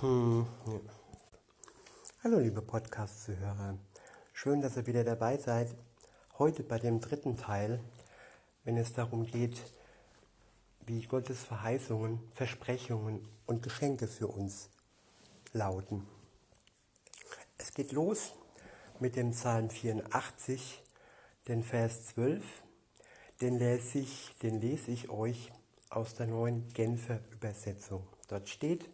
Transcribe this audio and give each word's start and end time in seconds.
Hm, 0.00 0.46
ja. 0.66 0.80
Hallo 2.22 2.38
liebe 2.38 2.60
Podcast-Zuhörer, 2.60 3.78
schön, 4.34 4.60
dass 4.60 4.76
ihr 4.76 4.86
wieder 4.86 5.04
dabei 5.04 5.38
seid. 5.38 5.74
Heute 6.38 6.62
bei 6.64 6.78
dem 6.78 7.00
dritten 7.00 7.38
Teil, 7.38 7.80
wenn 8.64 8.76
es 8.76 8.92
darum 8.92 9.24
geht, 9.24 9.56
wie 10.84 11.00
Gottes 11.06 11.42
Verheißungen, 11.44 12.20
Versprechungen 12.34 13.26
und 13.46 13.62
Geschenke 13.62 14.06
für 14.06 14.26
uns 14.26 14.68
lauten. 15.54 16.06
Es 17.56 17.72
geht 17.72 17.92
los 17.92 18.34
mit 19.00 19.16
dem 19.16 19.30
Psalm 19.30 19.70
84, 19.70 20.82
den 21.48 21.62
Vers 21.62 22.08
12. 22.08 22.44
Den 23.40 23.58
lese 23.58 24.00
ich, 24.00 24.36
den 24.42 24.60
lese 24.60 24.90
ich 24.90 25.08
euch 25.08 25.52
aus 25.88 26.12
der 26.12 26.26
neuen 26.26 26.68
Genfer 26.74 27.20
Übersetzung. 27.32 28.06
Dort 28.28 28.50
steht, 28.50 28.84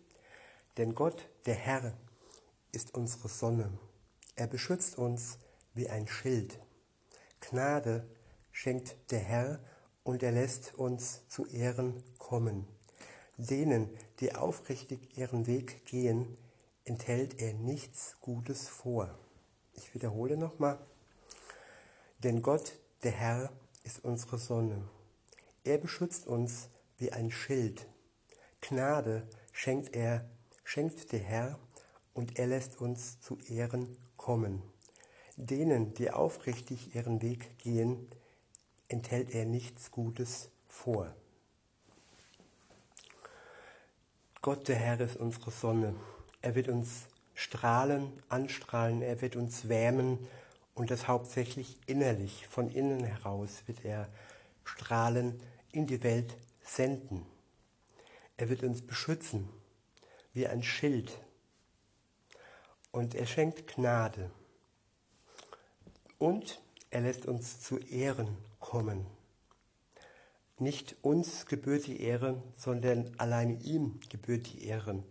denn 0.77 0.95
Gott, 0.95 1.29
der 1.47 1.55
Herr, 1.55 1.97
ist 2.73 2.95
unsere 2.95 3.29
Sonne. 3.29 3.79
Er 4.35 4.47
beschützt 4.47 4.97
uns 4.97 5.39
wie 5.75 5.89
ein 5.89 6.07
Schild. 6.09 6.59
Gnade 7.41 8.09
schenkt 8.51 8.97
der 9.11 9.19
Herr 9.19 9.61
und 10.05 10.23
er 10.23 10.33
lässt 10.33 10.75
uns 10.75 11.27
zu 11.29 11.47
Ehren 11.47 12.03
kommen. 12.19 12.67
Denen, 13.37 13.91
die 14.21 14.35
aufrichtig 14.35 15.17
ihren 15.17 15.47
Weg 15.47 15.85
gehen, 15.87 16.37
enthält 16.85 17.41
er 17.41 17.55
nichts 17.55 18.17
Gutes 18.21 18.69
vor. 18.69 19.19
Ich 19.75 19.95
wiederhole 19.95 20.37
nochmal. 20.37 20.79
Denn 22.19 22.43
Gott, 22.43 22.79
der 23.03 23.13
Herr, 23.13 23.53
ist 23.85 24.05
unsere 24.05 24.39
Sonne. 24.39 24.89
Er 25.65 25.79
beschützt 25.79 26.27
uns 26.27 26.69
wie 26.99 27.13
ein 27.13 27.31
Schild. 27.31 27.87
Gnade 28.61 29.29
schenkt 29.53 29.95
er 29.95 30.29
schenkt 30.65 31.13
der 31.13 31.21
Herr 31.21 31.59
und 32.15 32.39
er 32.39 32.47
lässt 32.47 32.81
uns 32.81 33.21
zu 33.21 33.39
Ehren 33.49 33.97
kommen. 34.17 34.63
Denen, 35.37 35.95
die 35.95 36.11
aufrichtig 36.11 36.95
ihren 36.95 37.23
Weg 37.23 37.59
gehen, 37.59 38.09
enthält 38.89 39.35
er 39.35 39.45
nichts 39.47 39.91
Gutes 39.91 40.51
vor. 40.69 41.15
Gott, 44.43 44.69
der 44.69 44.77
Herr, 44.77 45.01
ist 45.01 45.17
unsere 45.17 45.51
Sonne. 45.51 45.95
Er 46.43 46.55
wird 46.55 46.69
uns 46.69 47.07
strahlen, 47.35 48.13
anstrahlen, 48.29 49.03
er 49.03 49.21
wird 49.23 49.37
uns 49.37 49.69
wärmen 49.69 50.19
und 50.75 50.91
das 50.91 51.09
hauptsächlich 51.09 51.79
innerlich, 51.87 52.47
von 52.49 52.69
innen 52.69 53.05
heraus 53.05 53.63
wird 53.67 53.85
er 53.85 54.09
strahlen 54.65 55.41
in 55.71 55.87
die 55.87 56.03
Welt 56.03 56.37
senden. 56.63 57.25
Er 58.37 58.49
wird 58.49 58.63
uns 58.63 58.83
beschützen, 58.83 59.49
wie 60.33 60.47
ein 60.47 60.63
Schild. 60.63 61.19
Und 62.91 63.15
er 63.15 63.27
schenkt 63.27 63.67
Gnade. 63.75 64.31
Und 66.19 66.61
er 66.91 67.03
lässt 67.03 67.27
uns 67.27 67.61
zu 67.61 67.79
Ehren 67.79 68.37
kommen. 68.61 69.07
Nicht 70.59 70.97
uns 71.03 71.47
gebührt 71.47 71.87
die 71.87 72.01
Ehre, 72.01 72.43
sondern 72.57 73.13
allein 73.19 73.61
ihm 73.61 73.99
gebührt 74.09 74.53
die 74.53 74.67
Ehre. 74.67 75.03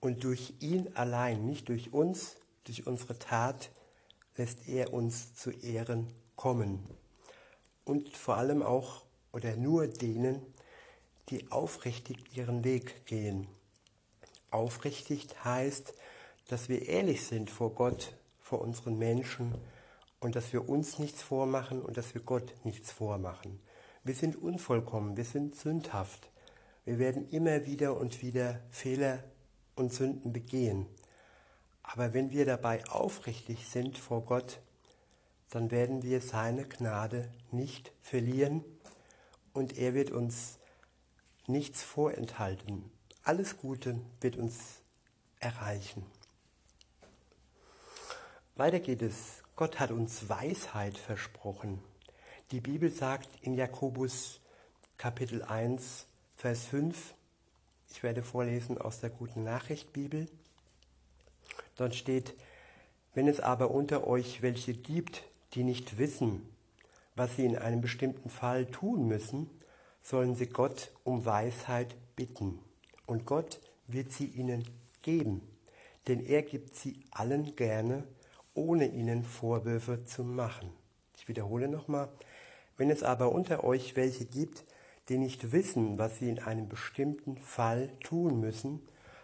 Und 0.00 0.24
durch 0.24 0.54
ihn 0.60 0.94
allein, 0.94 1.46
nicht 1.46 1.68
durch 1.68 1.92
uns, 1.92 2.36
durch 2.64 2.86
unsere 2.86 3.18
Tat, 3.18 3.70
lässt 4.36 4.68
er 4.68 4.92
uns 4.92 5.34
zu 5.34 5.50
Ehren 5.50 6.06
kommen. 6.36 6.86
Und 7.84 8.16
vor 8.16 8.36
allem 8.36 8.62
auch 8.62 9.04
oder 9.32 9.56
nur 9.56 9.88
denen, 9.88 10.42
die 11.28 11.50
aufrichtig 11.50 12.36
ihren 12.36 12.64
Weg 12.64 13.06
gehen 13.06 13.48
Aufrichtig 14.50 15.28
heißt, 15.44 15.94
dass 16.48 16.68
wir 16.68 16.88
ehrlich 16.88 17.24
sind 17.24 17.50
vor 17.50 17.74
Gott, 17.74 18.12
vor 18.40 18.60
unseren 18.60 18.98
Menschen 18.98 19.54
und 20.18 20.34
dass 20.34 20.52
wir 20.52 20.68
uns 20.68 20.98
nichts 20.98 21.22
vormachen 21.22 21.80
und 21.80 21.96
dass 21.96 22.14
wir 22.14 22.22
Gott 22.22 22.52
nichts 22.64 22.90
vormachen. 22.90 23.60
Wir 24.02 24.14
sind 24.14 24.34
unvollkommen, 24.34 25.16
wir 25.16 25.24
sind 25.24 25.54
sündhaft. 25.54 26.28
Wir 26.84 26.98
werden 26.98 27.28
immer 27.30 27.66
wieder 27.66 27.96
und 27.96 28.22
wieder 28.22 28.60
Fehler 28.70 29.22
und 29.76 29.92
Sünden 29.92 30.32
begehen. 30.32 30.86
Aber 31.84 32.12
wenn 32.12 32.32
wir 32.32 32.44
dabei 32.44 32.84
aufrichtig 32.88 33.68
sind 33.68 33.98
vor 33.98 34.24
Gott, 34.24 34.60
dann 35.50 35.70
werden 35.70 36.02
wir 36.02 36.20
seine 36.20 36.64
Gnade 36.64 37.30
nicht 37.52 37.92
verlieren 38.02 38.64
und 39.52 39.78
er 39.78 39.94
wird 39.94 40.10
uns 40.10 40.58
nichts 41.46 41.82
vorenthalten 41.82 42.90
alles 43.22 43.58
Gute 43.58 44.00
wird 44.20 44.36
uns 44.36 44.56
erreichen. 45.40 46.04
Weiter 48.56 48.80
geht 48.80 49.02
es. 49.02 49.42
Gott 49.56 49.78
hat 49.78 49.90
uns 49.90 50.28
Weisheit 50.28 50.96
versprochen. 50.96 51.82
Die 52.50 52.60
Bibel 52.60 52.90
sagt 52.90 53.28
in 53.42 53.54
Jakobus 53.54 54.40
Kapitel 54.96 55.42
1, 55.42 56.06
Vers 56.36 56.64
5, 56.64 57.14
ich 57.90 58.02
werde 58.02 58.22
vorlesen 58.22 58.78
aus 58.78 59.00
der 59.00 59.10
guten 59.10 59.44
Nachricht 59.44 59.92
Bibel. 59.92 60.26
Dort 61.76 61.94
steht, 61.94 62.34
wenn 63.12 63.28
es 63.28 63.40
aber 63.40 63.70
unter 63.70 64.06
euch 64.06 64.40
welche 64.40 64.72
gibt, 64.72 65.24
die 65.52 65.64
nicht 65.64 65.98
wissen, 65.98 66.48
was 67.16 67.36
sie 67.36 67.44
in 67.44 67.58
einem 67.58 67.82
bestimmten 67.82 68.30
Fall 68.30 68.66
tun 68.66 69.06
müssen, 69.08 69.50
sollen 70.02 70.34
sie 70.34 70.46
Gott 70.46 70.90
um 71.04 71.26
Weisheit 71.26 71.94
bitten 72.16 72.58
und 73.10 73.26
Gott 73.26 73.60
wird 73.88 74.12
sie 74.12 74.26
ihnen 74.26 74.64
geben, 75.02 75.42
denn 76.06 76.24
er 76.24 76.42
gibt 76.42 76.76
sie 76.76 77.00
allen 77.10 77.56
gerne, 77.56 78.04
ohne 78.54 78.86
ihnen 78.86 79.24
Vorwürfe 79.24 80.04
zu 80.04 80.22
machen. 80.22 80.70
Ich 81.16 81.26
wiederhole 81.26 81.66
nochmal, 81.66 82.08
wenn 82.76 82.88
es 82.88 83.02
aber 83.02 83.32
unter 83.32 83.64
euch 83.64 83.96
welche 83.96 84.26
gibt, 84.26 84.64
die 85.08 85.18
nicht 85.18 85.50
wissen, 85.50 85.98
was 85.98 86.18
sie 86.18 86.28
in 86.28 86.38
einem 86.38 86.68
bestimmten 86.68 87.36
Fall 87.36 87.90
tun 87.98 88.38
müssen, 88.38 88.80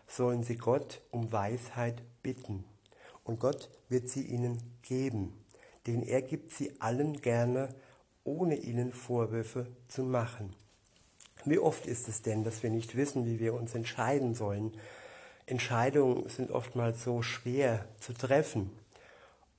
sollen 0.09 0.43
sie 0.43 0.57
Gott 0.57 1.01
um 1.13 1.31
Weisheit 1.31 2.03
bitten. 2.25 2.65
Und 3.23 3.39
Gott 3.39 3.71
wird 3.89 4.09
sie 4.09 4.23
ihnen 4.23 4.61
geben, 4.83 5.33
denn 5.87 6.03
er 6.03 6.23
gibt 6.23 6.51
sie 6.53 6.81
allen 6.81 7.21
gerne, 7.21 7.69
ohne 8.25 8.57
ihnen 8.57 8.91
Vorwürfe 8.91 9.69
zu 9.87 10.03
machen. 10.03 10.57
Wie 11.47 11.61
oft 11.61 11.87
ist 11.87 12.09
es 12.09 12.23
denn, 12.23 12.43
dass 12.43 12.65
wir 12.65 12.71
nicht 12.71 12.97
wissen, 12.97 13.25
wie 13.25 13.39
wir 13.39 13.55
uns 13.55 13.75
entscheiden 13.75 14.35
sollen? 14.35 14.73
Entscheidungen 15.47 16.29
sind 16.29 16.51
oftmals 16.51 17.05
so 17.05 17.23
schwer 17.23 17.87
zu 18.01 18.13
treffen. 18.13 18.77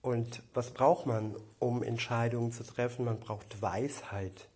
Und 0.01 0.43
was 0.53 0.71
braucht 0.71 1.05
man, 1.05 1.35
um 1.59 1.83
Entscheidungen 1.83 2.51
zu 2.51 2.65
treffen? 2.65 3.05
Man 3.05 3.21
braucht 3.21 3.61
Weisheit. 3.61 4.47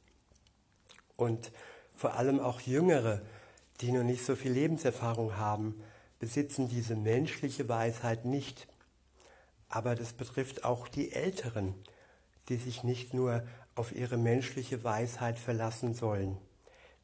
Und 1.15 1.53
vor 1.95 2.15
allem 2.15 2.41
auch 2.41 2.59
Jüngere, 2.59 3.21
die 3.79 3.93
noch 3.93 4.03
nicht 4.03 4.25
so 4.25 4.35
viel 4.35 4.51
Lebenserfahrung 4.51 5.37
haben, 5.37 5.81
besitzen 6.19 6.67
diese 6.67 6.97
menschliche 6.97 7.69
Weisheit 7.69 8.25
nicht. 8.25 8.67
Aber 9.69 9.95
das 9.95 10.11
betrifft 10.11 10.65
auch 10.65 10.89
die 10.89 11.13
Älteren, 11.13 11.75
die 12.49 12.57
sich 12.57 12.83
nicht 12.83 13.13
nur 13.13 13.43
auf 13.75 13.95
ihre 13.95 14.17
menschliche 14.17 14.83
Weisheit 14.83 15.39
verlassen 15.39 15.93
sollen. 15.93 16.37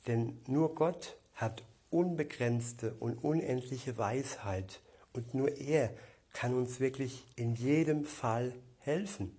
Denn 0.08 0.40
nur 0.48 0.74
Gott 0.74 1.18
hat 1.34 1.64
unbegrenzte 1.90 2.96
und 2.96 3.24
unendliche 3.24 3.98
Weisheit 3.98 4.82
und 5.14 5.34
nur 5.34 5.58
er 5.58 5.94
kann 6.34 6.54
uns 6.54 6.80
wirklich 6.80 7.26
in 7.36 7.54
jedem 7.54 8.06
Fall 8.06 8.54
helfen. 8.80 9.36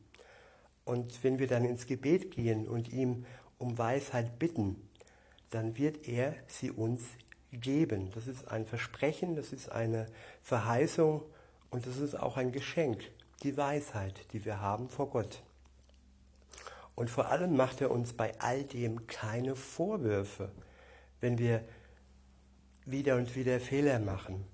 Und 0.85 1.23
wenn 1.23 1.39
wir 1.39 1.47
dann 1.47 1.65
ins 1.65 1.87
Gebet 1.87 2.31
gehen 2.31 2.67
und 2.67 2.93
ihm 2.93 3.25
um 3.59 3.77
Weisheit 3.79 4.39
bitten, 4.39 4.89
dann 5.51 5.77
wird 5.79 6.09
er 6.09 6.35
sie 6.47 6.71
uns 6.71 7.03
geben. 7.53 8.11
Das 8.15 8.27
ist 8.27 8.49
ein 8.49 8.67
Versprechen, 8.67 9.37
das 9.37 9.53
ist 9.53 9.71
eine 9.71 10.07
Verheißung 10.43 11.23
und 11.71 11.87
das 11.87 11.99
ist 11.99 12.15
auch 12.15 12.37
ein 12.37 12.53
Geschenk, 12.53 13.03
die 13.43 13.57
Weisheit, 13.57 14.21
die 14.33 14.45
wir 14.45 14.61
haben 14.61 14.89
vor 14.89 15.11
Gott. 15.11 15.43
Und 16.99 17.11
vor 17.11 17.29
allem 17.29 17.57
macht 17.57 17.81
er 17.81 17.93
uns 17.93 18.13
bei 18.13 18.37
all 18.41 18.65
dem 18.65 19.07
keine 19.07 19.55
Vorwürfe, 19.55 20.51
wenn 21.21 21.39
wir 21.39 21.63
wieder 22.87 23.15
und 23.15 23.37
wieder 23.37 23.61
Fehler 23.61 24.01
machen 24.01 24.45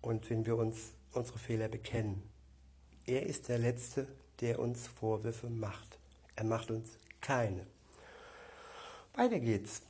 und 0.00 0.30
wenn 0.30 0.46
wir 0.46 0.56
uns 0.56 0.94
unsere 1.12 1.38
Fehler 1.38 1.68
bekennen. 1.68 2.22
Er 3.04 3.26
ist 3.26 3.50
der 3.50 3.58
Letzte, 3.58 4.08
der 4.40 4.60
uns 4.60 4.86
Vorwürfe 4.86 5.50
macht. 5.50 5.98
Er 6.36 6.44
macht 6.44 6.70
uns 6.70 6.88
keine. 7.20 7.66
Weiter 9.12 9.38
geht's. 9.38 9.82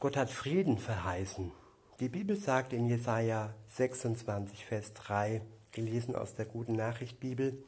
Gott 0.00 0.16
hat 0.16 0.30
Frieden 0.30 0.78
verheißen. 0.78 1.52
Die 2.00 2.08
Bibel 2.08 2.38
sagt 2.38 2.72
in 2.72 2.88
Jesaja 2.88 3.52
26, 3.74 4.64
Vers 4.64 4.94
3, 4.94 5.42
gelesen 5.72 6.16
aus 6.16 6.32
der 6.32 6.46
Guten 6.46 6.72
Nachricht 6.72 7.20
Bibel, 7.20 7.62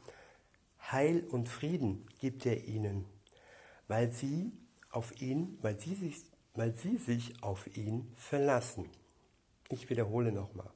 Heil 0.90 1.26
und 1.28 1.46
Frieden 1.46 2.06
gibt 2.20 2.46
er 2.46 2.64
ihnen 2.64 3.04
weil 3.88 4.12
sie 4.12 4.52
auf 4.90 5.20
ihn, 5.20 5.58
weil 5.62 5.78
sie 5.80 5.94
sich, 5.94 6.16
weil 6.54 6.74
sie 6.74 6.96
sich 6.96 7.42
auf 7.42 7.66
ihn 7.76 8.12
verlassen. 8.14 8.88
Ich 9.70 9.90
wiederhole 9.90 10.32
nochmal. 10.32 10.70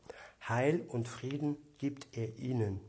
Heil 0.49 0.85
und 0.89 1.09
Frieden 1.09 1.57
gibt 1.79 2.17
er 2.17 2.37
ihnen, 2.39 2.81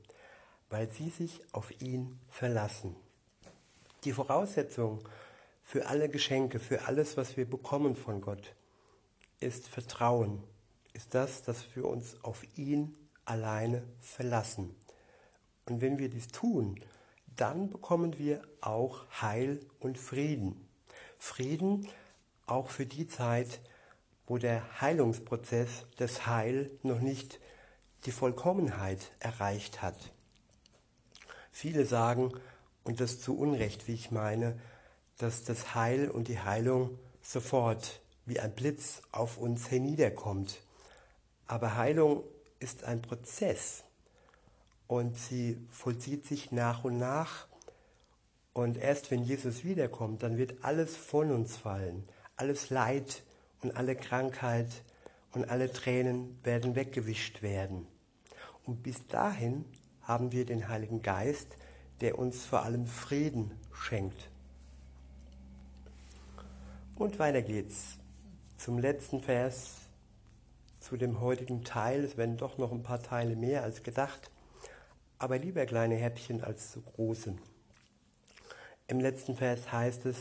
weil 0.69 0.89
sie 0.89 1.09
sich 1.09 1.41
auf 1.51 1.79
ihn 1.81 2.19
verlassen. 2.29 2.95
Die 4.03 4.11
Voraussetzung 4.11 5.07
für 5.61 5.87
alle 5.87 6.09
Geschenke, 6.09 6.59
für 6.59 6.87
alles, 6.87 7.15
was 7.15 7.37
wir 7.37 7.49
bekommen 7.49 7.95
von 7.95 8.21
Gott, 8.21 8.53
ist 9.39 9.67
Vertrauen, 9.67 10.43
ist 10.93 11.13
das, 11.13 11.43
dass 11.43 11.75
wir 11.75 11.85
uns 11.85 12.21
auf 12.23 12.43
ihn 12.57 12.95
alleine 13.25 13.83
verlassen. 13.99 14.75
Und 15.65 15.81
wenn 15.81 15.97
wir 15.99 16.09
dies 16.09 16.27
tun, 16.27 16.79
dann 17.35 17.69
bekommen 17.69 18.17
wir 18.17 18.41
auch 18.61 19.05
Heil 19.21 19.59
und 19.79 19.97
Frieden. 19.97 20.67
Frieden 21.17 21.87
auch 22.45 22.69
für 22.69 22.85
die 22.85 23.07
Zeit, 23.07 23.61
wo 24.25 24.37
der 24.37 24.81
Heilungsprozess 24.81 25.85
des 25.99 26.25
Heil 26.27 26.71
noch 26.83 26.99
nicht 26.99 27.39
die 28.05 28.11
Vollkommenheit 28.11 29.11
erreicht 29.19 29.81
hat. 29.81 30.11
Viele 31.51 31.85
sagen, 31.85 32.31
und 32.83 32.99
das 32.99 33.21
zu 33.21 33.37
Unrecht, 33.37 33.87
wie 33.87 33.93
ich 33.93 34.11
meine, 34.11 34.59
dass 35.17 35.43
das 35.43 35.75
Heil 35.75 36.09
und 36.09 36.27
die 36.27 36.39
Heilung 36.39 36.99
sofort 37.21 38.01
wie 38.25 38.39
ein 38.39 38.53
Blitz 38.53 39.01
auf 39.11 39.37
uns 39.37 39.71
herniederkommt. 39.71 40.61
Aber 41.47 41.75
Heilung 41.75 42.23
ist 42.59 42.83
ein 42.83 43.01
Prozess 43.01 43.83
und 44.93 45.17
sie 45.17 45.57
vollzieht 45.71 46.27
sich 46.27 46.51
nach 46.51 46.83
und 46.83 46.99
nach. 46.99 47.47
Und 48.53 48.77
erst 48.77 49.09
wenn 49.09 49.23
Jesus 49.23 49.63
wiederkommt, 49.63 50.21
dann 50.21 50.37
wird 50.37 50.63
alles 50.63 50.95
von 50.95 51.31
uns 51.31 51.57
fallen. 51.57 52.07
Alles 52.35 52.69
Leid 52.69 53.23
und 53.63 53.75
alle 53.75 53.95
Krankheit 53.95 54.69
und 55.31 55.49
alle 55.49 55.73
Tränen 55.73 56.37
werden 56.43 56.75
weggewischt 56.75 57.41
werden. 57.41 57.87
Und 58.65 58.83
bis 58.83 59.07
dahin 59.07 59.65
haben 60.03 60.31
wir 60.31 60.45
den 60.45 60.67
Heiligen 60.67 61.01
Geist, 61.01 61.47
der 62.01 62.19
uns 62.19 62.45
vor 62.45 62.61
allem 62.61 62.85
Frieden 62.85 63.49
schenkt. 63.73 64.29
Und 66.93 67.17
weiter 67.17 67.41
geht's 67.41 67.97
zum 68.59 68.77
letzten 68.77 69.21
Vers, 69.21 69.77
zu 70.79 70.97
dem 70.97 71.19
heutigen 71.19 71.63
Teil. 71.63 72.03
Es 72.03 72.15
werden 72.15 72.37
doch 72.37 72.59
noch 72.59 72.71
ein 72.71 72.83
paar 72.83 73.01
Teile 73.01 73.35
mehr 73.35 73.63
als 73.63 73.81
gedacht, 73.81 74.29
aber 75.23 75.37
lieber 75.37 75.65
kleine 75.65 75.95
Häppchen 75.95 76.43
als 76.43 76.73
zu 76.73 76.81
große. 76.81 77.33
Im 78.87 78.99
letzten 78.99 79.37
Vers 79.37 79.71
heißt 79.71 80.05
es, 80.05 80.17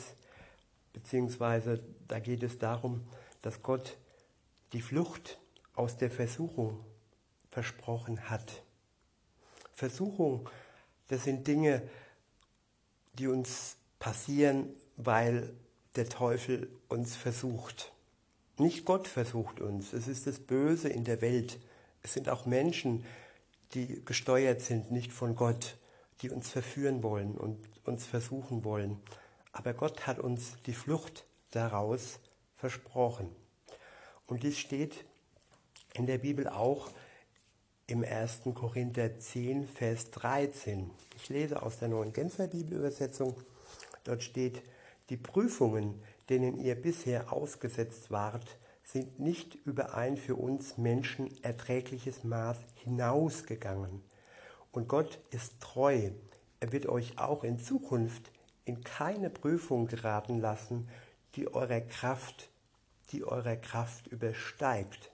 beziehungsweise 0.92 1.82
da 2.06 2.20
geht 2.20 2.44
es 2.44 2.58
darum, 2.58 3.02
dass 3.40 3.64
Gott 3.64 3.98
die 4.72 4.80
Flucht 4.80 5.40
aus 5.74 5.96
der 5.96 6.08
Versuchung 6.08 6.84
versprochen 7.50 8.30
hat. 8.30 8.62
Versuchung, 9.72 10.48
das 11.08 11.24
sind 11.24 11.48
Dinge, 11.48 11.82
die 13.14 13.26
uns 13.26 13.78
passieren, 13.98 14.72
weil 14.96 15.52
der 15.96 16.08
Teufel 16.08 16.70
uns 16.88 17.16
versucht. 17.16 17.90
Nicht 18.56 18.84
Gott 18.84 19.08
versucht 19.08 19.60
uns, 19.60 19.94
es 19.94 20.06
ist 20.06 20.28
das 20.28 20.38
Böse 20.38 20.88
in 20.88 21.02
der 21.02 21.20
Welt. 21.22 21.58
Es 22.04 22.12
sind 22.12 22.28
auch 22.28 22.46
Menschen, 22.46 23.04
die 23.74 24.04
gesteuert 24.04 24.60
sind, 24.60 24.90
nicht 24.90 25.12
von 25.12 25.34
Gott, 25.34 25.76
die 26.20 26.30
uns 26.30 26.50
verführen 26.50 27.02
wollen 27.02 27.36
und 27.36 27.58
uns 27.84 28.06
versuchen 28.06 28.64
wollen. 28.64 29.00
Aber 29.52 29.74
Gott 29.74 30.06
hat 30.06 30.18
uns 30.18 30.56
die 30.66 30.72
Flucht 30.72 31.24
daraus 31.50 32.20
versprochen. 32.54 33.28
Und 34.26 34.42
dies 34.42 34.58
steht 34.58 35.04
in 35.94 36.06
der 36.06 36.18
Bibel 36.18 36.48
auch 36.48 36.90
im 37.86 38.04
1. 38.04 38.42
Korinther 38.54 39.18
10, 39.18 39.66
Vers 39.66 40.10
13. 40.12 40.90
Ich 41.16 41.28
lese 41.28 41.62
aus 41.62 41.78
der 41.78 41.88
neuen 41.88 42.12
Genfer 42.12 42.46
Bibelübersetzung. 42.46 43.36
Dort 44.04 44.22
steht, 44.22 44.62
die 45.10 45.16
Prüfungen, 45.16 46.00
denen 46.30 46.56
ihr 46.56 46.74
bisher 46.74 47.32
ausgesetzt 47.32 48.10
wart, 48.10 48.46
sind 48.82 49.20
nicht 49.20 49.54
über 49.64 49.94
ein 49.94 50.16
für 50.16 50.36
uns 50.36 50.76
Menschen 50.76 51.30
erträgliches 51.42 52.24
Maß 52.24 52.58
hinausgegangen. 52.74 54.02
Und 54.72 54.88
Gott 54.88 55.20
ist 55.30 55.60
treu. 55.60 56.10
Er 56.60 56.72
wird 56.72 56.86
euch 56.86 57.18
auch 57.18 57.44
in 57.44 57.58
Zukunft 57.58 58.30
in 58.64 58.82
keine 58.82 59.30
Prüfung 59.30 59.86
geraten 59.86 60.40
lassen, 60.40 60.88
die 61.34 61.52
eurer 61.52 61.80
Kraft, 61.80 62.50
die 63.10 63.24
eurer 63.24 63.56
Kraft 63.56 64.06
übersteigt. 64.08 65.10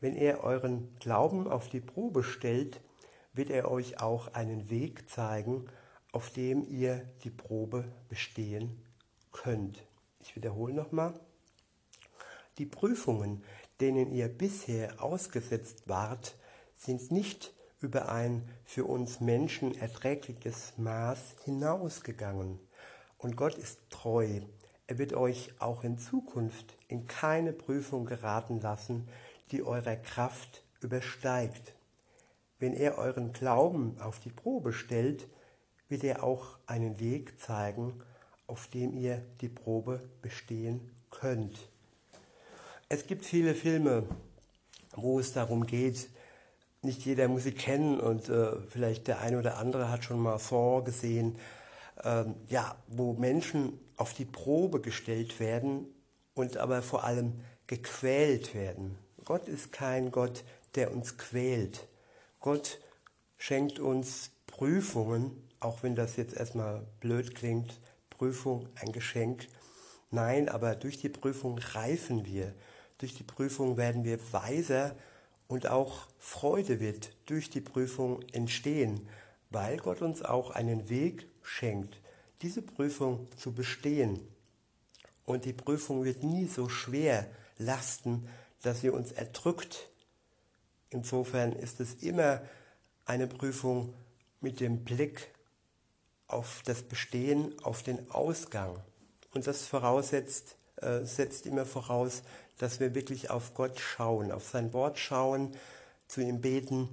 Wenn 0.00 0.14
er 0.14 0.44
euren 0.44 0.94
Glauben 0.98 1.48
auf 1.48 1.68
die 1.68 1.80
Probe 1.80 2.22
stellt, 2.22 2.80
wird 3.32 3.50
er 3.50 3.70
euch 3.70 4.00
auch 4.00 4.34
einen 4.34 4.70
Weg 4.70 5.08
zeigen, 5.08 5.66
auf 6.12 6.30
dem 6.30 6.68
ihr 6.68 7.02
die 7.24 7.30
Probe 7.30 7.84
bestehen 8.08 8.82
könnt. 9.32 9.82
Ich 10.20 10.36
wiederhole 10.36 10.72
nochmal. 10.72 11.18
Die 12.58 12.66
Prüfungen, 12.66 13.42
denen 13.80 14.12
ihr 14.12 14.28
bisher 14.28 15.02
ausgesetzt 15.02 15.88
wart, 15.88 16.36
sind 16.76 17.10
nicht 17.10 17.52
über 17.80 18.08
ein 18.08 18.48
für 18.64 18.84
uns 18.84 19.20
Menschen 19.20 19.76
erträgliches 19.76 20.74
Maß 20.76 21.36
hinausgegangen. 21.44 22.60
Und 23.18 23.36
Gott 23.36 23.56
ist 23.56 23.78
treu. 23.90 24.40
Er 24.86 24.98
wird 24.98 25.14
euch 25.14 25.50
auch 25.58 25.82
in 25.82 25.98
Zukunft 25.98 26.76
in 26.88 27.06
keine 27.06 27.52
Prüfung 27.52 28.06
geraten 28.06 28.60
lassen, 28.60 29.08
die 29.50 29.62
eurer 29.62 29.96
Kraft 29.96 30.62
übersteigt. 30.80 31.74
Wenn 32.58 32.74
er 32.74 32.98
euren 32.98 33.32
Glauben 33.32 34.00
auf 34.00 34.20
die 34.20 34.30
Probe 34.30 34.72
stellt, 34.72 35.28
wird 35.88 36.04
er 36.04 36.22
auch 36.22 36.58
einen 36.66 37.00
Weg 37.00 37.40
zeigen, 37.40 38.02
auf 38.46 38.68
dem 38.68 38.94
ihr 38.96 39.22
die 39.40 39.48
Probe 39.48 40.08
bestehen 40.22 40.90
könnt. 41.10 41.68
Es 42.88 43.06
gibt 43.06 43.24
viele 43.24 43.54
Filme, 43.54 44.04
wo 44.94 45.18
es 45.18 45.32
darum 45.32 45.66
geht, 45.66 46.08
nicht 46.82 47.04
jeder 47.06 47.28
muss 47.28 47.44
sie 47.44 47.52
kennen 47.52 47.98
und 47.98 48.28
äh, 48.28 48.52
vielleicht 48.68 49.08
der 49.08 49.20
eine 49.20 49.38
oder 49.38 49.56
andere 49.56 49.90
hat 49.90 50.04
schon 50.04 50.20
mal 50.20 50.38
Thor 50.38 50.84
gesehen, 50.84 51.38
ähm, 52.04 52.34
ja, 52.48 52.76
wo 52.88 53.14
Menschen 53.14 53.80
auf 53.96 54.12
die 54.12 54.26
Probe 54.26 54.80
gestellt 54.80 55.40
werden 55.40 55.86
und 56.34 56.58
aber 56.58 56.82
vor 56.82 57.04
allem 57.04 57.40
gequält 57.66 58.54
werden. 58.54 58.98
Gott 59.24 59.48
ist 59.48 59.72
kein 59.72 60.10
Gott, 60.10 60.44
der 60.74 60.92
uns 60.92 61.16
quält. 61.16 61.86
Gott 62.40 62.78
schenkt 63.38 63.78
uns 63.78 64.30
Prüfungen, 64.46 65.48
auch 65.60 65.82
wenn 65.82 65.94
das 65.94 66.16
jetzt 66.16 66.36
erstmal 66.36 66.86
blöd 67.00 67.34
klingt, 67.34 67.78
Prüfung 68.10 68.68
ein 68.74 68.92
Geschenk. 68.92 69.48
Nein, 70.10 70.50
aber 70.50 70.74
durch 70.74 70.98
die 70.98 71.08
Prüfung 71.08 71.58
reifen 71.58 72.26
wir. 72.26 72.52
Durch 72.98 73.14
die 73.14 73.24
Prüfung 73.24 73.76
werden 73.76 74.04
wir 74.04 74.18
weiser 74.32 74.96
und 75.48 75.66
auch 75.66 76.08
Freude 76.18 76.80
wird 76.80 77.12
durch 77.26 77.50
die 77.50 77.60
Prüfung 77.60 78.22
entstehen, 78.32 79.08
weil 79.50 79.78
Gott 79.78 80.02
uns 80.02 80.22
auch 80.22 80.50
einen 80.50 80.88
Weg 80.88 81.28
schenkt, 81.42 82.00
diese 82.42 82.62
Prüfung 82.62 83.28
zu 83.36 83.52
bestehen. 83.52 84.20
Und 85.24 85.44
die 85.44 85.52
Prüfung 85.52 86.04
wird 86.04 86.22
nie 86.22 86.46
so 86.46 86.68
schwer 86.68 87.26
lasten, 87.58 88.28
dass 88.62 88.80
sie 88.80 88.90
uns 88.90 89.12
erdrückt. 89.12 89.88
Insofern 90.90 91.52
ist 91.52 91.80
es 91.80 91.94
immer 91.94 92.42
eine 93.04 93.26
Prüfung 93.26 93.94
mit 94.40 94.60
dem 94.60 94.84
Blick 94.84 95.28
auf 96.26 96.62
das 96.64 96.82
Bestehen, 96.82 97.54
auf 97.62 97.82
den 97.82 98.10
Ausgang. 98.10 98.78
Und 99.32 99.46
das 99.46 99.66
voraussetzt, 99.66 100.56
äh, 100.76 101.04
setzt 101.04 101.46
immer 101.46 101.66
voraus, 101.66 102.22
dass 102.58 102.80
wir 102.80 102.94
wirklich 102.94 103.30
auf 103.30 103.54
Gott 103.54 103.80
schauen, 103.80 104.32
auf 104.32 104.48
sein 104.48 104.72
Wort 104.72 104.98
schauen, 104.98 105.54
zu 106.06 106.20
ihm 106.20 106.40
beten, 106.40 106.88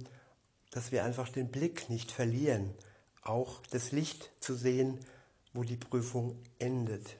dass 0.70 0.92
wir 0.92 1.04
einfach 1.04 1.28
den 1.28 1.48
Blick 1.48 1.88
nicht 1.90 2.10
verlieren, 2.10 2.74
auch 3.22 3.60
das 3.70 3.92
Licht 3.92 4.30
zu 4.40 4.54
sehen, 4.54 4.98
wo 5.52 5.64
die 5.64 5.76
Prüfung 5.76 6.36
endet. 6.58 7.18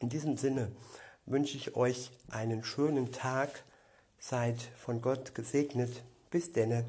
In 0.00 0.08
diesem 0.08 0.36
Sinne 0.36 0.70
wünsche 1.26 1.56
ich 1.56 1.74
euch 1.74 2.10
einen 2.28 2.64
schönen 2.64 3.12
Tag, 3.12 3.64
seid 4.18 4.60
von 4.76 5.00
Gott 5.00 5.34
gesegnet. 5.34 6.02
Bis 6.30 6.52
denne. 6.52 6.84